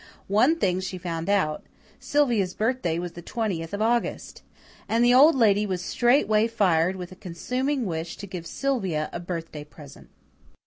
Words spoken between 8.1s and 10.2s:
to give Sylvia a birthday present.